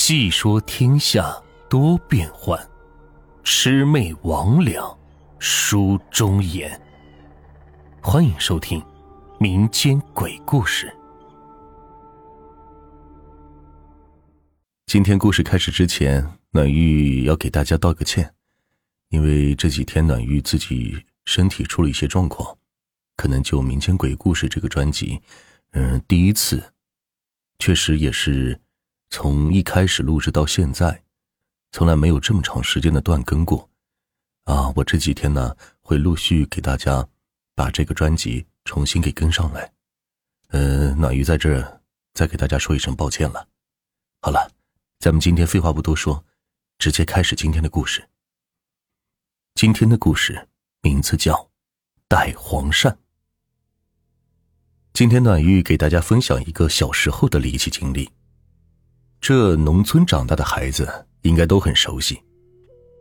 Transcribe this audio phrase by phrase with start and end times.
[0.00, 1.36] 细说天下
[1.68, 2.56] 多变幻，
[3.42, 4.96] 魑魅魍魉
[5.40, 6.80] 书中言。
[8.00, 8.80] 欢迎收听
[9.40, 10.90] 民间鬼故事。
[14.86, 18.32] 今天故事开始之前，暖玉要给大家道个歉，
[19.08, 22.56] 因为这几天暖玉自己身体出了一些状况，
[23.16, 25.20] 可能就民间鬼故事这个专辑，
[25.72, 26.72] 嗯，第一次，
[27.58, 28.58] 确实也是。
[29.10, 31.02] 从一开始录制到现在，
[31.72, 33.68] 从来没有这么长时间的断更过，
[34.44, 34.72] 啊！
[34.76, 37.08] 我这几天呢会陆续给大家
[37.54, 39.72] 把这个专辑重新给跟上来，
[40.48, 41.80] 呃，暖鱼在这
[42.12, 43.48] 再给大家说一声抱歉了。
[44.20, 44.52] 好了，
[44.98, 46.24] 咱们今天废话不多说，
[46.78, 48.08] 直接开始今天的故事。
[49.54, 50.48] 今天的故事
[50.82, 51.34] 名字叫
[52.06, 52.90] 《带黄鳝》。
[54.92, 58.10] 今天暖玉给大家分享一个小时候的离奇经历。
[59.20, 60.88] 这农村长大的孩子
[61.22, 62.18] 应该都很熟悉，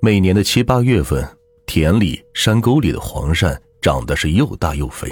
[0.01, 1.25] 每年的七八月份，
[1.65, 5.09] 田里、山沟里的黄鳝长得是又大又肥，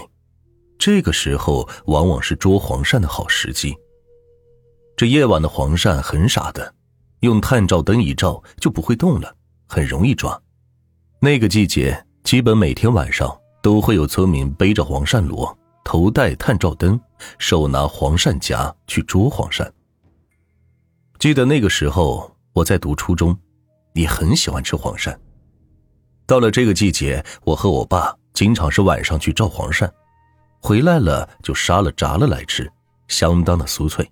[0.77, 3.75] 这个时候往往是捉黄鳝的好时机。
[4.97, 6.73] 这夜晚的黄鳝很傻的，
[7.19, 9.35] 用探照灯一照就不会动了，
[9.67, 10.41] 很容易抓。
[11.19, 16.99] 那个季节，基本每天晚上都会有村民背着黄鳝箩，头戴探照灯，
[17.37, 19.69] 手拿黄鳝夹去捉黄鳝。
[21.17, 23.37] 记得那个时候，我在读初中，
[23.93, 25.15] 你很喜欢吃黄鳝。
[26.25, 29.89] 到了这个季节，我和我爸经常是晚上去照黄鳝，
[30.61, 32.71] 回来了就杀了炸了来吃，
[33.07, 34.09] 相当的酥脆。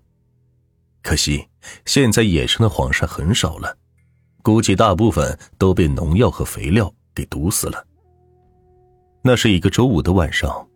[1.02, 1.46] 可惜
[1.84, 3.76] 现在野生的黄鳝很少了，
[4.42, 7.84] 估计大部分都被农药和肥料给毒死了。
[9.22, 10.66] 那是一个周五的晚上，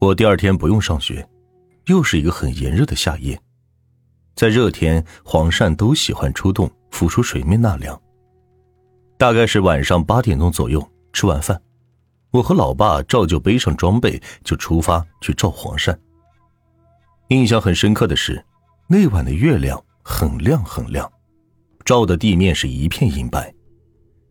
[0.00, 1.26] 我第二天不用上学，
[1.86, 3.40] 又是一个很炎热的夏夜。
[4.38, 8.00] 在热天，黄鳝都喜欢出洞浮出水面纳凉。
[9.16, 10.80] 大概是晚上八点钟左右，
[11.12, 11.60] 吃完饭，
[12.30, 15.92] 我和老爸照旧背上装备就出发去照黄鳝。
[17.30, 18.40] 印象很深刻的是，
[18.86, 21.10] 那晚的月亮很亮很亮，
[21.84, 23.52] 照的地面是一片银白，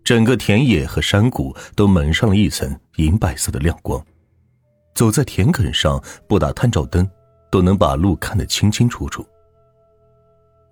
[0.06, 4.02] 整个田野和山谷都蒙上了一层银白色的亮光。
[4.96, 7.06] 走在田埂上，不打探照灯，
[7.52, 9.28] 都能把路看得清清楚楚。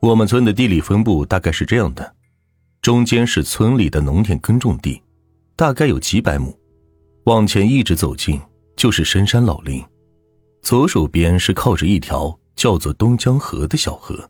[0.02, 2.16] 我们村的地理分布大概是这样的：
[2.82, 5.02] 中间是村里的农田耕种地，
[5.56, 6.52] 大概有几百亩；
[7.24, 8.40] 往前一直走近
[8.76, 9.84] 就是深山老林，
[10.62, 14.30] 左手边是靠着一条叫做东江河的小河，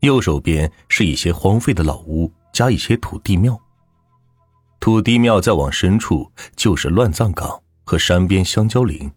[0.00, 3.58] 右手边是一些荒废的老屋加一些土地庙。
[4.80, 9.10] 土地庙再往深处就是乱葬岗和山边香蕉林，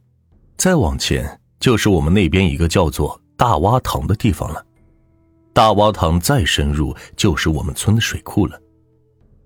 [0.56, 4.66] 再往前就是我们那边一个叫做大洼塘的地方了。
[5.54, 8.60] 大洼塘再深入就是我们村的水库了。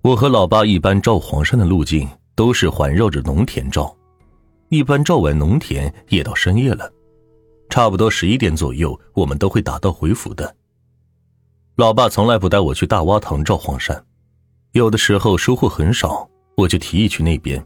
[0.02, 3.94] 我和老爸一般照黄山的路径都是环绕着农田照，
[4.68, 6.88] 一般照完农田也到深夜了，
[7.68, 10.54] 差不多十一点左右我们都会打道回府的。
[11.74, 14.04] 老爸从来不带我去大洼塘照黄山，
[14.72, 17.60] 有的时候收获很少，我就提议去那边，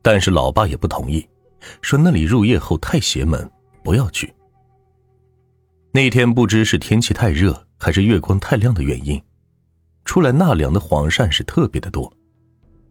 [0.00, 1.26] 但是老爸也不同意，
[1.80, 3.50] 说那里入夜后太邪门，
[3.82, 4.32] 不要去。
[5.92, 7.66] 那天不知是天气太热。
[7.84, 9.20] 还是月光太亮的原因，
[10.04, 12.12] 出来纳凉的黄鳝是特别的多。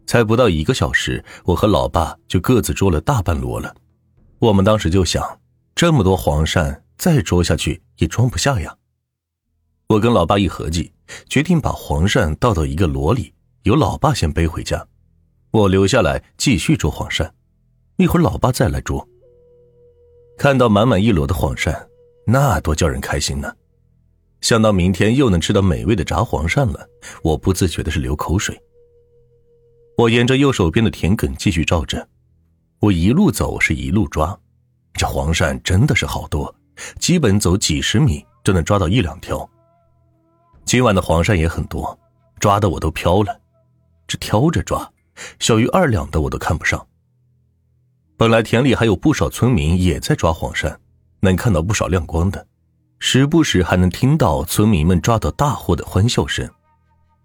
[0.06, 3.74] 才不到一个小时，我和老爸就各自捉了大半箩了。
[4.38, 5.40] 我们当时就想，
[5.74, 8.76] 这么多黄鳝再捉下去也装不下呀。
[9.86, 10.92] 我跟老爸一合计，
[11.26, 14.86] 决定把黄鳝倒到一个箩里，由老爸先背回家，
[15.52, 17.30] 我留下来继续捉黄鳝。
[17.96, 19.08] 一会儿老爸再来捉。
[20.36, 21.86] 看到满满一箩的黄鳝，
[22.24, 23.52] 那多叫人开心呢！
[24.40, 26.88] 想到明天又能吃到美味的炸黄鳝了，
[27.22, 28.60] 我不自觉的是流口水。
[29.96, 32.08] 我沿着右手边的田埂继续照着，
[32.80, 34.36] 我一路走是一路抓，
[34.94, 36.52] 这黄鳝真的是好多，
[36.98, 39.48] 基本走几十米就能抓到一两条。
[40.64, 41.96] 今晚的黄鳝也很多，
[42.40, 43.40] 抓的我都飘了，
[44.06, 44.90] 这挑着抓，
[45.38, 46.84] 小于二两的我都看不上。
[48.16, 50.76] 本来田里还有不少村民也在抓黄鳝，
[51.22, 52.46] 能看到不少亮光的。
[52.98, 56.48] 时不时还能听到村民们抓到大货的欢笑声，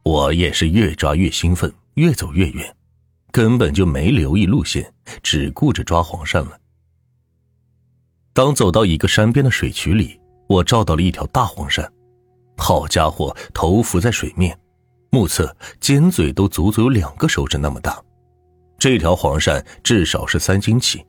[0.04, 2.76] 我也是越抓越兴奋，越走越远，
[3.32, 4.92] 根本就没留意路线，
[5.22, 6.60] 只顾着抓黄鳝了。
[8.34, 11.88] 当走到一个山边的水渠里，我照到了一条大黄鳝，
[12.58, 14.58] 好家伙，头浮在水面，
[15.12, 18.02] 目测尖嘴都足足有两个手指那么大，
[18.80, 21.06] 这条黄鳝至少是三斤起。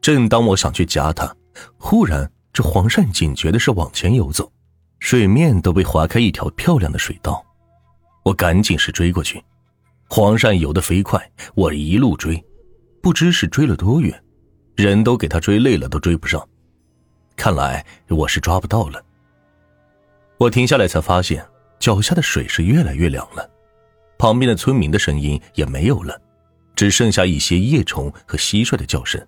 [0.00, 1.32] 正当我想去夹它，
[1.78, 2.30] 忽然。
[2.52, 4.50] 这黄鳝警觉的是往前游走，
[4.98, 7.44] 水面都被划开一条漂亮的水道。
[8.22, 9.44] 我赶紧是追过去，
[10.08, 11.20] 黄鳝游得飞快，
[11.54, 12.42] 我一路追，
[13.02, 14.24] 不知是追了多远，
[14.74, 16.42] 人都给他追累了，都追不上。
[17.36, 19.04] 看来我是抓不到了。
[20.38, 21.46] 我停下来才发现，
[21.78, 23.46] 脚下的水是越来越凉了，
[24.16, 26.18] 旁边的村民的声音也没有了，
[26.74, 29.22] 只剩下一些叶虫和蟋蟀的叫声。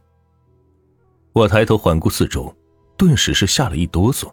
[1.33, 2.55] 我抬头环顾四周，
[2.97, 4.33] 顿时是吓了一哆嗦，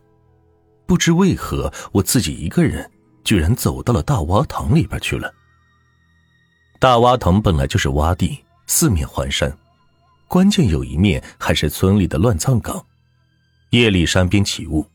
[0.86, 2.90] 不知为何我自己一个人
[3.24, 5.32] 居然走到了大洼塘里边去了。
[6.80, 9.56] 大洼塘本来就是洼地，四面环山，
[10.28, 12.84] 关键有一面还是村里的乱葬岗。
[13.72, 14.86] 夜里山边起雾，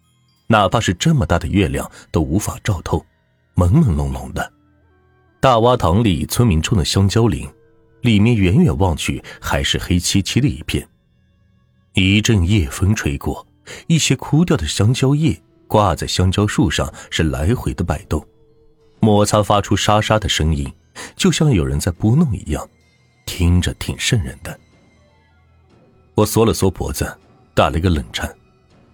[0.46, 3.05] 哪怕是这么大的月亮都无法照透，
[3.55, 4.53] 朦朦胧胧的。
[5.41, 7.49] 大洼塘里村民种的香蕉林，
[8.03, 10.87] 里面远远望去还是黑漆漆的一片。
[11.95, 13.47] 一阵夜风吹过，
[13.89, 18.25] 一些枯掉的香蕉叶挂在香蕉树上，是来回的摆动，
[19.01, 20.73] 摩擦发出沙沙的声音，
[21.17, 22.69] 就像有人在拨弄一样，
[23.27, 24.59] 听着挺瘆人的。
[26.15, 27.19] 我缩了缩脖子，
[27.55, 28.33] 打了一个冷颤，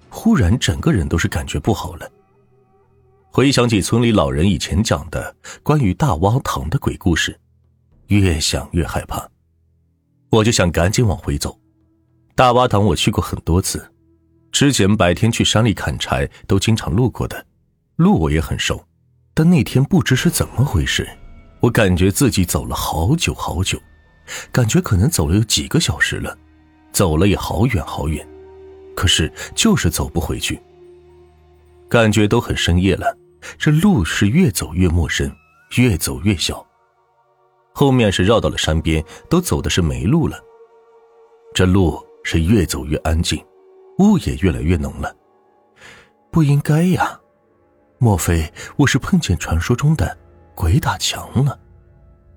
[0.08, 2.10] 忽然整个人都是感觉不好了。
[3.30, 7.38] 回想起村里老人以前讲的关于大洼塘的鬼故事，
[8.06, 9.28] 越想越害怕，
[10.30, 11.58] 我就想赶紧往回走。
[12.36, 13.90] 大洼塘我去过很多次，
[14.52, 17.46] 之前白天去山里砍柴都经常路过的，
[17.96, 18.84] 路我也很熟。
[19.32, 21.08] 但那天不知是怎么回事，
[21.60, 23.80] 我感觉自己走了好久好久，
[24.52, 26.36] 感觉可能走了有几个小时了，
[26.92, 28.26] 走了也好远好远，
[28.94, 30.60] 可是就是走不回去。
[31.88, 33.16] 感觉都很深夜了，
[33.56, 35.34] 这路是越走越陌生，
[35.78, 36.62] 越走越小。
[37.72, 40.38] 后面是绕到了山边，都走的是没路了，
[41.54, 42.05] 这路。
[42.28, 43.40] 是越走越安静，
[44.00, 45.14] 雾也越来越浓了。
[46.28, 47.16] 不应该呀，
[47.98, 50.18] 莫非我是碰见传说中的
[50.52, 51.56] 鬼打墙了？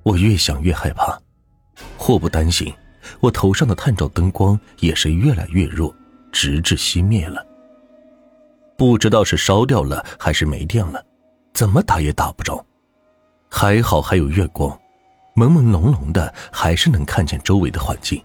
[0.04, 1.20] 我越想越害怕。
[1.98, 2.72] 祸不单行，
[3.20, 5.92] 我头上的探照灯光也是越来越弱，
[6.32, 7.44] 直至熄灭了。
[8.78, 11.04] 不知道是烧掉了还是没电了，
[11.52, 12.64] 怎么打也打不着。
[13.50, 14.70] 还好还有月光，
[15.36, 18.24] 朦朦胧胧的，还是能看见周围的环境。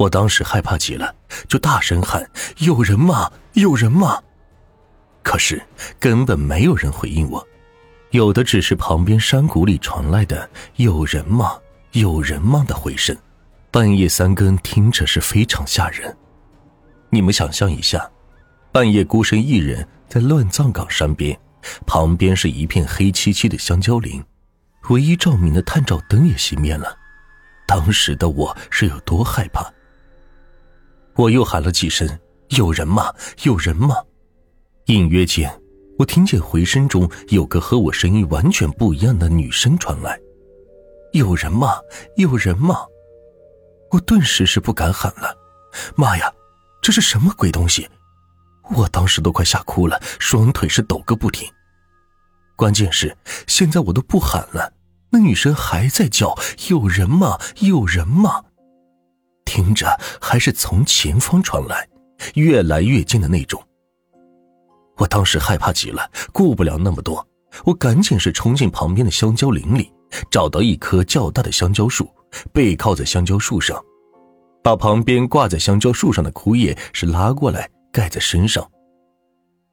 [0.00, 1.14] 我当时害怕极了，
[1.46, 2.26] 就大声喊
[2.56, 3.30] ：“有人吗？
[3.52, 4.18] 有人吗？”
[5.22, 5.62] 可是
[5.98, 7.46] 根本没有人回应我，
[8.12, 11.58] 有的只是旁边山谷里传来的“有人吗？
[11.92, 13.14] 有人吗”的回声。
[13.70, 16.16] 半夜三更，听着是非常吓人。
[17.10, 18.10] 你们想象一下，
[18.72, 21.38] 半夜孤身一人在乱葬岗山边，
[21.86, 24.24] 旁边是一片黑漆漆的香蕉林，
[24.88, 26.96] 唯一照明的探照灯也熄灭了。
[27.66, 29.70] 当时的我是有多害怕？
[31.16, 32.08] 我又喊了几声
[32.56, 33.14] ：“有人吗？
[33.42, 33.96] 有人吗？”
[34.86, 35.50] 隐约间，
[35.98, 40.18] 我听见回声中有个和我声音完全不一样的女声传来
[41.12, 41.74] ：“有人吗？
[42.16, 42.76] 有人吗？”
[43.92, 45.36] 我顿时是不敢喊了。
[45.96, 46.32] 妈呀，
[46.80, 47.88] 这是什么鬼东西？
[48.76, 51.48] 我当时都快吓哭了，双腿是抖个不停。
[52.56, 53.16] 关键是
[53.46, 54.72] 现在我都不喊了，
[55.10, 56.36] 那女生还在叫
[56.68, 57.38] ：“有人吗？
[57.60, 58.44] 有人吗？”
[59.50, 61.84] 听着，还是从前方传来，
[62.34, 63.60] 越来越近的那种。
[64.96, 67.26] 我当时害怕极了，顾不了那么多，
[67.64, 69.92] 我赶紧是冲进旁边的香蕉林里，
[70.30, 72.08] 找到一棵较大的香蕉树，
[72.52, 73.76] 背靠在香蕉树上，
[74.62, 78.64] 把旁边挂在香蕉树上的枯叶是拉过来盖在身上。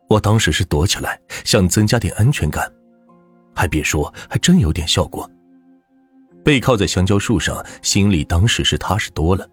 [0.10, 2.68] 我当时是躲起来，想增加点安全感，
[3.54, 5.30] 还别说，还真有点效果。
[6.44, 9.48] 背靠在香蕉树上，心里当时是踏实多了。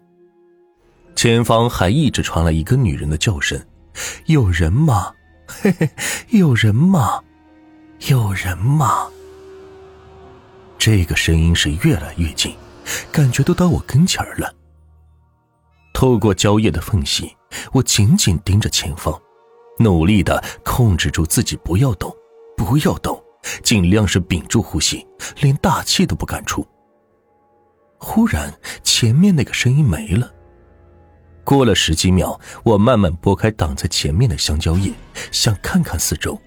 [1.25, 3.59] 前方还一直传来一个女人的叫声
[4.27, 5.11] ：“有人吗？
[5.47, 5.89] 嘿嘿，
[6.29, 7.19] 有人吗？
[8.09, 9.07] 有人吗？”
[10.77, 12.55] 这个声音是越来越近，
[13.11, 14.53] 感觉都到我跟前了。
[15.95, 17.35] 透过蕉叶的缝隙，
[17.71, 19.19] 我紧紧盯着前方，
[19.79, 22.15] 努力的控制住自己，不要动，
[22.55, 23.19] 不要动，
[23.63, 25.03] 尽量是屏住呼吸，
[25.41, 26.63] 连大气都不敢出。
[27.97, 28.53] 忽然，
[28.83, 30.31] 前面那个声音没了。
[31.45, 34.91] 过了十几秒，我慢慢拨开挡在前面的香蕉叶，
[35.31, 36.37] 想看看四周。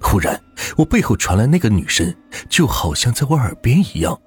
[0.00, 0.40] 忽然，
[0.76, 2.14] 我背后传来那个女声，
[2.48, 4.20] 就好像在我耳边一样：“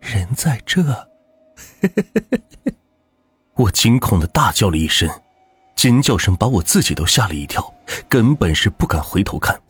[0.00, 0.82] 人在这。
[3.54, 5.08] ”我惊恐的大叫了一声，
[5.76, 7.72] 尖叫声把我自己都吓了一跳，
[8.08, 9.60] 根本是不敢回头看，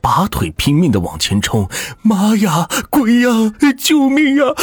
[0.00, 1.68] 拔腿拼命的往前冲。
[2.02, 3.28] 妈呀，鬼呀，
[3.78, 4.54] 救命啊！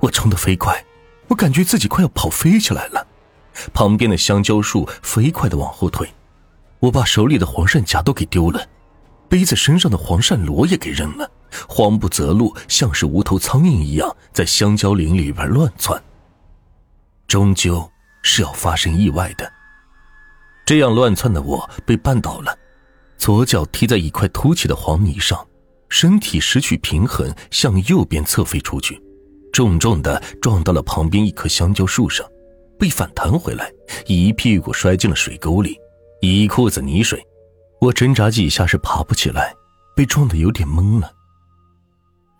[0.00, 0.84] 我冲得飞快。
[1.32, 3.06] 我感觉自己快要跑飞起来了，
[3.72, 6.06] 旁边的香蕉树飞快的往后退，
[6.78, 8.62] 我把手里的黄鳝夹都给丢了，
[9.30, 11.30] 背在身上的黄鳝螺也给扔了，
[11.66, 16.00] 慌不择路，像是无头苍蝇一样在香蕉林里边乱窜。
[17.26, 17.90] 终究
[18.22, 19.50] 是要发生意外的。
[20.66, 22.54] 这样乱窜的我被绊倒了，
[23.16, 25.46] 左脚踢在一块凸起的黄泥上，
[25.88, 29.02] 身体失去平衡，向右边侧飞出去，
[29.52, 32.26] 重重的撞到了旁边一棵香蕉树上，
[32.78, 33.70] 被反弹回来，
[34.06, 35.78] 一屁股摔进了水沟里。
[36.22, 37.22] 一裤子泥水，
[37.80, 39.54] 我挣扎几下是爬不起来，
[39.94, 41.12] 被撞得有点懵了。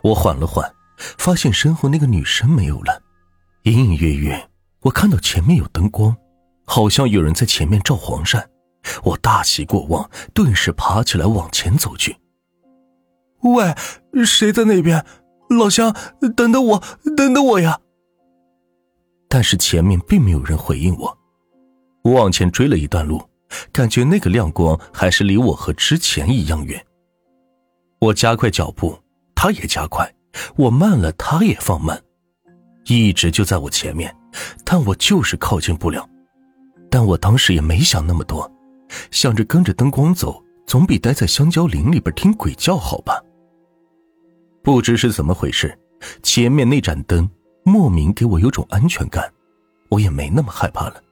[0.02, 3.02] 我缓了缓，发现身后那个女生没有了，
[3.64, 4.48] 隐隐约约
[4.80, 6.16] 我看到前面有灯光，
[6.64, 8.42] 好像有人在前面照黄鳝。
[9.04, 12.16] 我大喜过望，顿时爬起来往前走去。
[13.42, 13.74] 喂，
[14.24, 15.04] 谁在那边？
[15.56, 15.94] 老乡，
[16.36, 16.82] 等等我，
[17.16, 17.78] 等等我呀！
[19.28, 21.18] 但是前面并没有人回应我。
[22.02, 23.22] 我往前追了一段路。
[23.70, 26.82] 感觉那个亮光还是离我和之前一样远。
[27.98, 28.98] 我加快脚步，
[29.34, 30.06] 他也加快；
[30.56, 32.02] 我慢了，他也放慢，
[32.86, 34.10] 一直就在我前面，
[34.64, 36.08] 但我就是靠近不了。
[36.90, 38.50] 但我当时也没想那么多，
[39.10, 43.22] 想着跟着灯光走，总比待在香蕉林里边听鬼叫好吧。
[44.62, 45.76] 不知是怎么回事，
[46.22, 47.28] 前面那盏灯
[47.64, 49.32] 莫名给我有种安全感，
[49.88, 51.02] 我也没那么害怕了。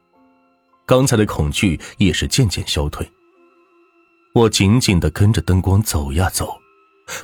[0.87, 3.09] 刚才的恐惧也是渐渐消退。
[4.35, 6.57] 我紧紧的跟着灯光走呀走，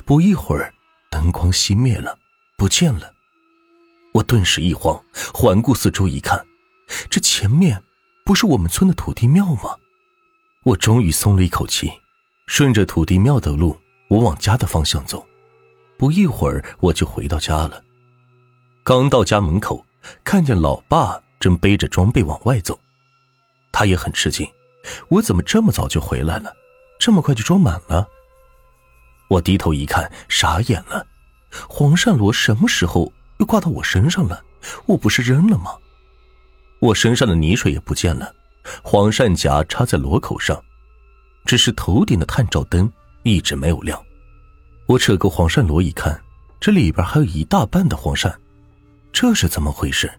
[0.05, 0.73] 不一会儿，
[1.09, 2.17] 灯光熄灭了，
[2.57, 3.13] 不见了。
[4.13, 5.01] 我顿时一慌，
[5.33, 6.45] 环顾四周一看，
[7.09, 7.81] 这前面
[8.25, 9.75] 不是我们村的土地庙吗？
[10.63, 11.91] 我终于松了一口气，
[12.47, 15.26] 顺着土地庙的路，我往家的方向走。
[15.97, 17.83] 不一会儿，我就回到家了。
[18.83, 19.85] 刚到家门口，
[20.23, 22.79] 看见老爸正背着装备往外走。
[23.71, 24.47] 他也很吃惊，
[25.09, 26.53] 我怎么这么早就回来了，
[26.99, 28.07] 这么快就装满了？
[29.27, 31.05] 我低头一看，傻眼了，
[31.67, 34.43] 黄鳝螺什么时候又挂到我身上了？
[34.85, 35.71] 我不是扔了吗？
[36.79, 38.33] 我身上的泥水也不见了，
[38.83, 40.63] 黄鳝夹插在螺口上，
[41.43, 42.91] 只是头顶的探照灯
[43.23, 44.01] 一直没有亮。
[44.87, 46.17] 我扯过黄鳝螺一看，
[46.61, 48.33] 这里边还有一大半的黄鳝，
[49.11, 50.09] 这是怎么回事？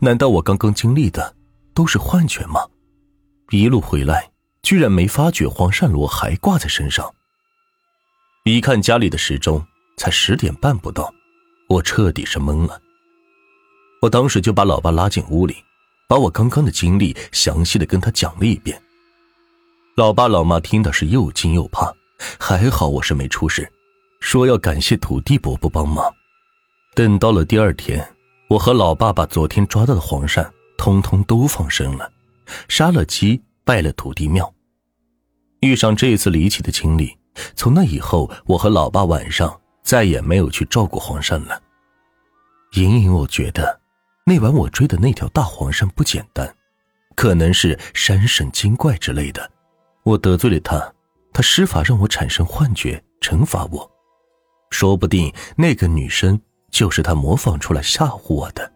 [0.00, 1.34] 难道我刚刚经历的？
[1.72, 2.60] 都是幻觉吗？
[3.50, 4.30] 一路回来，
[4.62, 7.08] 居然没发觉黄鳝螺还挂在身上。
[8.44, 9.64] 一看家里的时钟，
[9.96, 11.14] 才十点半不到，
[11.68, 12.78] 我彻底是懵了。
[14.00, 15.56] 我当时就把老爸拉进屋里，
[16.08, 18.82] 把我刚刚的经历详细的跟他讲了一遍。
[19.94, 21.94] 老爸老妈听的是又惊又怕，
[22.38, 23.70] 还好我是没出事，
[24.22, 26.10] 说要感谢土地伯伯帮忙。
[26.94, 28.08] 等到了第二天，
[28.48, 30.48] 我和老爸把昨天抓到的黄鳝。
[30.78, 32.10] 通通都放生了，
[32.66, 34.52] 杀了鸡，拜了土地庙。
[35.60, 37.16] 遇上这次离奇的经历，
[37.54, 41.62] 从那以后，我和老爸晚上再也没有去照过黄鳝了。
[42.72, 43.80] 隐隐我觉得，
[44.26, 46.52] 那晚我追的那条大黄鳝不简单，
[47.14, 49.48] 可能是山神精怪之类的。
[50.02, 50.92] 我得罪了他，
[51.32, 53.88] 他施法让我产生幻觉，惩罚我。
[54.72, 58.72] 说不定那个女生就是他模仿出来吓唬我的。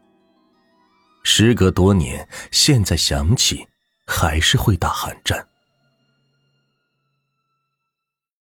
[1.24, 3.66] 时隔多年，现在想起，
[4.06, 5.44] 还是会打寒战。